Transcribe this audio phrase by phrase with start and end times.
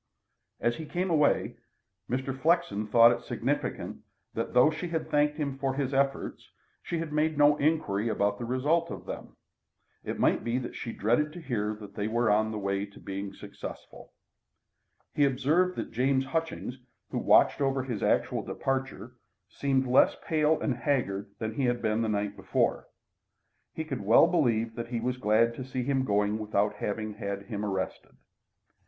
[0.59, 1.57] As he came away,
[2.09, 2.35] Mr.
[2.35, 4.01] Flexen thought it significant
[4.33, 6.49] that, though she had thanked him for his efforts,
[6.81, 9.37] she had made no inquiry about the result of them.
[10.03, 12.99] It might be that she dreaded to hear that they were on the way to
[12.99, 14.15] be successful.
[15.13, 16.79] He observed that James Hutchings,
[17.11, 19.17] who watched over his actual departure,
[19.49, 22.87] seemed less pale and haggard than he had been the night before.
[23.71, 27.43] He could well believe that he was glad to see him going without having had
[27.43, 28.17] him arrested.